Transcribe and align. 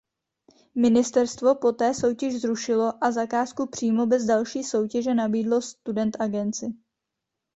Ministerstvo 0.75 1.55
poté 1.55 1.93
soutěž 1.93 2.41
zrušilo 2.41 3.03
a 3.03 3.11
zakázku 3.11 3.65
přímo 3.69 4.05
bez 4.07 4.25
další 4.25 4.63
soutěže 4.63 5.13
nabídlo 5.13 5.61
Student 5.61 6.21
Agency. 6.21 6.73